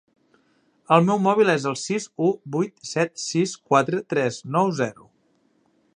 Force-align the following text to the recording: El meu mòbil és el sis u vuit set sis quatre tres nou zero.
El 0.95 1.03
meu 1.09 1.19
mòbil 1.25 1.51
és 1.53 1.67
el 1.73 1.77
sis 1.81 2.09
u 2.27 2.31
vuit 2.57 2.89
set 2.93 3.13
sis 3.27 3.53
quatre 3.73 4.03
tres 4.15 4.41
nou 4.57 4.77
zero. 4.83 5.07